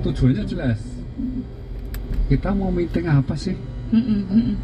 tujuannya 0.00 0.44
jelas. 0.44 0.80
Kita 2.26 2.54
mau 2.54 2.70
meeting 2.70 3.06
apa 3.06 3.34
sih? 3.34 3.56
Mm-mm, 3.90 4.20
mm-mm. 4.30 4.54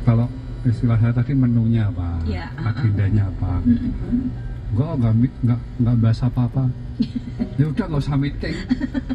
kalau 0.00 0.24
istilah 0.64 0.96
saya 0.96 1.12
tadi 1.12 1.36
menunya 1.36 1.84
apa? 1.86 2.16
Ya, 2.24 2.48
ah, 2.56 2.64
ah. 2.64 2.72
agendanya 2.72 3.28
apa? 3.28 3.60
Enggak 4.72 5.12
meet- 5.14 5.38
enggak 5.44 5.60
enggak 5.76 5.96
bahas 6.00 6.20
apa-apa. 6.24 6.64
Ya 7.60 7.68
udah 7.68 7.84
nggak 7.86 8.00
usah 8.00 8.16
meeting. 8.16 8.56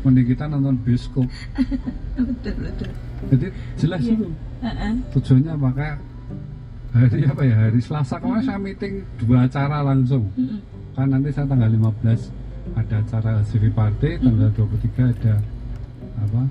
Mending 0.05 0.27
kita 0.29 0.45
nonton 0.45 0.77
bioskop. 0.85 1.25
Betul 2.15 2.53
betul. 2.61 2.89
Jadi 3.33 3.47
jelas 3.75 4.01
Iya. 4.01 4.13
itu. 4.13 4.27
Heeh. 4.63 4.93
tujuannya 5.11 5.51
apa 5.51 5.69
kayak 5.73 5.97
hari 6.93 7.19
apa 7.25 7.41
ya? 7.43 7.55
Hari 7.59 7.79
Selasa. 7.81 8.15
Kemarin 8.21 8.45
saya 8.45 8.59
meeting 8.61 8.93
dua 9.19 9.37
acara 9.43 9.77
langsung. 9.81 10.29
Kan 10.93 11.09
nanti 11.09 11.33
saya 11.33 11.49
tanggal 11.49 11.67
15 11.67 12.29
ada 12.73 12.95
acara 13.03 13.33
CV 13.47 13.69
Party 13.69 14.17
tanggal 14.19 14.49
23 14.55 15.13
ada 15.19 15.35
apa? 16.23 16.41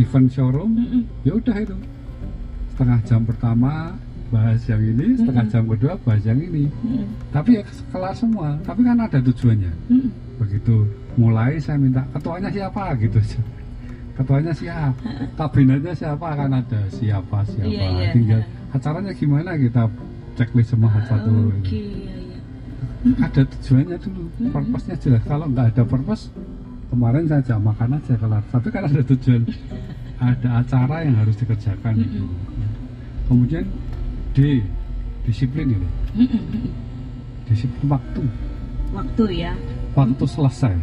Event 0.00 0.28
showroom. 0.32 0.70
Mm-mm. 0.74 1.02
ya 1.22 1.32
udah 1.36 1.56
itu. 1.62 1.76
Setengah 2.72 2.98
jam 3.04 3.20
pertama 3.22 3.94
bahas 4.32 4.64
yang 4.64 4.80
ini 4.80 5.12
setengah 5.20 5.44
jam 5.52 5.64
kedua 5.68 5.92
bahas 6.02 6.22
yang 6.24 6.40
ini. 6.40 6.66
Mm-mm. 6.68 7.06
tapi 7.30 7.60
ya 7.60 7.62
kelar 7.92 8.14
semua. 8.16 8.56
Tapi 8.66 8.80
kan 8.82 8.98
ada 8.98 9.18
tujuannya. 9.20 9.72
Mm-mm. 9.88 10.10
begitu 10.40 10.88
mulai 11.14 11.60
saya 11.60 11.76
minta 11.76 12.02
ketuanya 12.16 12.48
siapa? 12.48 12.96
gitu 12.98 13.20
ketuanya 14.12 14.52
siapa 14.52 15.00
kabinetnya 15.40 15.94
siapa? 15.96 16.26
Kan 16.36 16.52
ada 16.52 16.80
siapa 16.92 17.38
siapa? 17.48 17.68
Iya, 17.68 17.86
iya. 17.88 18.10
tinggal 18.12 18.40
acaranya 18.72 19.12
gimana? 19.16 19.56
Kita 19.56 19.88
checklist 20.36 20.72
semua 20.72 20.92
satu 21.08 21.52
Oke, 21.60 21.76
iya, 21.76 22.12
iya. 22.12 22.21
Ada 23.18 23.42
tujuannya 23.42 23.96
dulu. 23.98 24.22
Purpose-nya 24.54 24.96
jelas. 25.02 25.22
Kalau 25.26 25.46
nggak 25.50 25.66
ada 25.74 25.82
purpose 25.82 26.30
kemarin 26.92 27.24
saya 27.26 27.40
ajak 27.42 27.58
makan 27.58 27.98
aja 27.98 28.14
kelar. 28.14 28.42
Tapi 28.52 28.68
kan 28.70 28.82
ada 28.86 29.02
tujuan. 29.02 29.42
Ada 30.22 30.62
acara 30.62 31.02
yang 31.02 31.18
harus 31.18 31.34
dikerjakan. 31.34 31.98
Gitu. 31.98 32.22
kemudian 33.26 33.66
D 34.38 34.62
disiplin 35.26 35.66
ini. 35.74 35.88
Disiplin 37.50 37.90
waktu. 37.90 38.22
Waktu 38.94 39.24
ya. 39.34 39.50
waktu 39.98 40.22
selesai. 40.22 40.78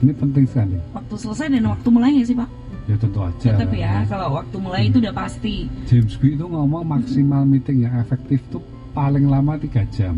Ini 0.00 0.12
penting 0.16 0.48
sekali. 0.48 0.80
Waktu 0.96 1.14
selesai 1.20 1.46
dan 1.52 1.68
waktu 1.68 1.88
mulai 1.92 2.16
nggak 2.16 2.24
sih 2.24 2.36
pak? 2.40 2.48
ya 2.88 2.96
tentu 2.96 3.20
aja 3.20 3.52
Tetap 3.52 3.72
ya, 3.76 4.00
kalau 4.08 4.40
waktu 4.40 4.56
mulai 4.56 4.88
itu 4.88 4.96
udah 4.96 5.12
pasti. 5.12 5.68
James 5.84 6.16
Gue 6.16 6.32
itu 6.32 6.44
ngomong 6.48 6.88
maksimal 6.88 7.44
meeting 7.44 7.84
yang 7.84 8.00
efektif 8.00 8.40
tuh 8.48 8.64
paling 8.96 9.28
lama 9.28 9.60
tiga 9.60 9.84
jam 9.92 10.16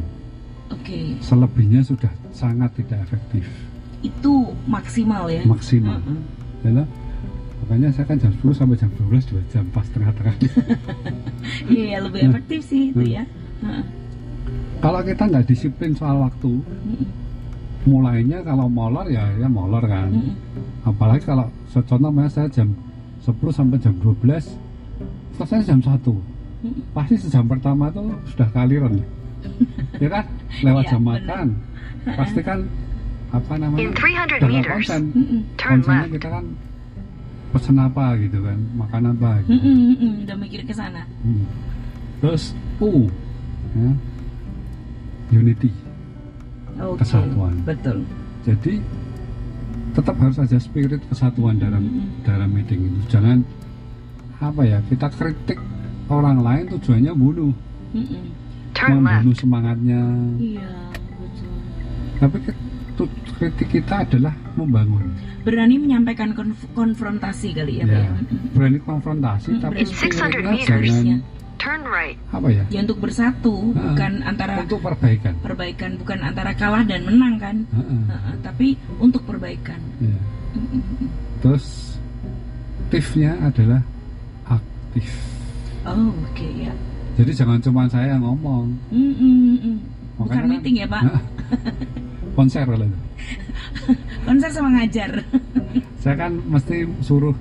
Oke, 0.71 1.19
selebihnya 1.21 1.83
sudah 1.83 2.09
sangat 2.31 2.71
tidak 2.75 3.03
efektif 3.03 3.43
itu 4.01 4.33
maksimal 4.65 5.27
ya. 5.27 5.45
maksimal 5.45 6.01
Mm-mm. 6.01 6.19
ya 6.63 6.71
lah. 6.73 6.87
makanya 7.61 7.89
saya 7.91 8.07
kan 8.07 8.17
jam 8.17 8.33
10 8.33 8.57
sampai 8.57 8.75
jam 8.75 8.89
12 8.97 9.29
dua 9.29 9.43
jam 9.47 9.65
pas 9.69 9.85
tengah-tengah 9.87 10.35
Iya, 11.69 11.85
iya, 11.91 11.99
lebih 12.01 12.21
Hmm. 12.23 12.31
efektif 12.33 12.61
sih 12.65 12.83
itu 12.89 13.03
Hmm. 13.03 13.13
ya. 13.13 13.25
Heeh. 13.61 13.85
kalau 14.81 15.01
kita 15.03 15.23
nggak 15.27 15.45
disiplin 15.45 15.93
soal 15.93 16.17
waktu 16.19 16.51
mulainya 17.83 18.41
kalau 18.41 18.69
molor 18.69 19.05
ya 19.07 19.25
ya 19.35 19.49
molor 19.49 19.83
kan 19.83 20.09
apalagi 20.83 21.25
kalau 21.27 21.45
contoh 21.67 21.99
namanya 21.99 22.31
saya 22.31 22.49
jam 22.49 22.73
10 23.21 23.37
sampai 23.51 23.77
jam 23.77 23.93
12 23.97 24.57
selesai 25.35 25.61
jam 25.67 25.81
1 25.81 25.93
Mm-mm. 26.01 26.73
pasti 26.93 27.15
sejam 27.19 27.45
pertama 27.45 27.89
tuh 27.91 28.09
sudah 28.27 28.49
kaliran 28.51 28.97
ya 29.97 30.09
kan 30.11 30.25
lewat 30.61 30.83
Iya, 30.83 30.91
jam 30.91 31.01
bener. 31.01 31.13
makan 31.21 31.47
pasti 32.11 32.41
kan 32.41 32.59
apa 33.31 33.53
namanya 33.55 33.81
In 33.81 33.91
300 33.91 34.01
udah 34.01 34.11
nggak 34.11 34.51
meters, 34.51 34.75
konsen 34.83 35.03
turn 35.55 35.71
konsennya 35.79 36.01
left. 36.01 36.13
kita 36.13 36.29
kan 36.31 36.45
pesen 37.51 37.77
apa 37.77 38.05
gitu 38.17 38.39
kan 38.41 38.59
makan 38.75 39.03
apa 39.11 39.31
gitu 39.41 39.51
Mm-mm, 39.53 39.77
mm-mm. 39.93 40.13
Udah 40.23 40.37
mikir 40.37 40.61
ke 40.63 40.73
sana. 40.73 41.03
Hmm. 41.21 41.45
terus 42.19 42.55
U 42.79 43.07
ya, 43.73 43.91
unity 45.33 45.71
Oke. 46.77 46.99
Kesatuan. 46.99 47.55
Betul. 47.63 48.03
jadi 48.41 48.81
tetap 49.91 50.17
harus 50.17 50.39
ada 50.39 50.57
spirit 50.57 51.03
kesatuan 51.05 51.57
dalam 51.57 51.83
Mm-mm. 51.83 52.23
dalam 52.23 52.49
meeting 52.49 52.89
itu 52.89 53.01
jangan 53.11 53.43
apa 54.39 54.63
ya 54.63 54.79
kita 54.87 55.11
kritik 55.11 55.61
orang 56.09 56.41
lain 56.41 56.65
tujuannya 56.69 57.13
bunuh. 57.13 57.53
Turn 57.93 58.27
membunuh 58.83 59.35
semangatnya 59.35 60.01
Iya, 60.37 60.71
betul. 61.15 61.53
tapi 62.19 62.37
kritik 63.35 63.69
kita 63.71 63.95
adalah 64.03 64.35
membangun 64.53 65.09
Berani 65.41 65.77
menyampaikan 65.77 66.33
konf- 66.33 66.69
konfrontasi 66.71 67.53
kali 67.53 67.81
ya, 67.81 67.85
Pak 67.85 67.91
ya 67.91 68.01
ya. 68.03 68.13
Berani 68.53 68.79
konfrontasi 68.79 69.49
Hmm, 69.51 69.61
tapi 69.63 69.75
berani. 69.79 69.89
600 69.89 70.13
spiritnya 70.13 70.53
meters. 70.53 70.85
jangan. 70.87 71.21
Turn 71.57 71.83
right. 71.85 72.17
apa 72.29 72.49
ya 72.51 72.65
Ya 72.69 72.81
untuk 72.81 72.99
bersatu, 72.99 73.55
Ah. 73.71 73.93
bukan 73.93 74.13
antara 74.23 74.55
untuk 74.59 74.81
perbaikan 74.81 75.33
perbaikan, 75.39 75.91
bukan 75.97 76.19
antara 76.23 76.53
kalah 76.53 76.81
dan 76.83 77.05
menang 77.05 77.37
kan. 77.37 77.57
Heeh, 77.71 78.01
Heeh, 78.07 78.35
tapi 78.41 78.67
untuk 78.97 79.25
perbaikan. 79.25 79.81
ya. 79.99 80.17
Mm-mm. 80.51 81.09
terus 81.39 81.97
aktifnya 82.83 83.39
adalah 83.41 83.81
aktif 84.45 85.09
Oh, 85.83 86.13
oke 86.13 86.49
ya. 86.59 86.75
Jadi 87.21 87.33
jangan 87.35 87.61
cuma 87.61 87.85
saya 87.85 88.15
yang 88.15 88.23
ngomong 88.23 88.73
Mm-mm-mm. 88.89 89.77
Bukan 90.17 90.25
Makanya 90.27 90.41
kan- 90.43 90.51
meeting 90.51 90.77
ya, 90.77 90.87
Pak. 90.87 91.03
konser 92.37 92.65
lah. 92.65 92.89
Konser 94.27 94.51
sama 94.51 94.69
ngajar. 94.75 95.11
saya 96.03 96.15
kan 96.19 96.33
mesti 96.43 96.77
suruh 97.01 97.37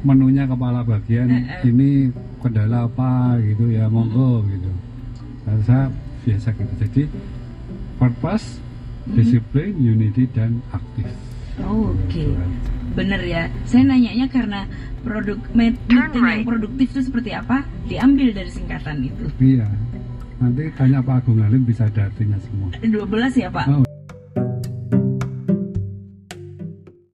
menunya 0.00 0.44
kepala 0.44 0.82
bagian 0.82 1.26
ini 1.60 2.12
kendala 2.38 2.84
apa 2.84 3.40
gitu 3.40 3.66
ya 3.68 3.88
monggo 3.88 4.44
gitu 4.44 4.68
saya 5.62 5.88
biasa 6.22 6.52
gitu 6.52 6.72
jadi 6.78 7.02
purpose 7.96 8.60
Hmm. 9.04 9.20
disiplin 9.20 9.76
unity 9.76 10.24
dan 10.26 10.64
aktif 10.70 11.04
Oh, 11.60 11.92
Oke. 11.92 12.24
Gitu 12.24 12.32
kan. 12.32 12.50
Bener 12.94 13.20
ya. 13.26 13.42
Saya 13.66 13.82
nanyanya 13.86 14.26
karena 14.30 14.66
produk 15.02 15.38
meeting 15.52 16.24
yang 16.24 16.46
produktif 16.46 16.86
itu 16.94 17.00
seperti 17.04 17.30
apa? 17.34 17.66
Diambil 17.90 18.32
dari 18.32 18.50
singkatan 18.50 19.04
itu. 19.04 19.26
iya 19.42 19.68
nanti 20.34 20.66
tanya 20.74 20.98
Pak 21.00 21.24
Agung 21.24 21.40
Halim 21.40 21.62
bisa 21.62 21.86
ada 21.86 22.10
artinya 22.10 22.36
semua 22.42 22.68
12 22.82 23.38
ya, 23.38 23.48
Pak? 23.48 23.66
oh. 23.70 23.93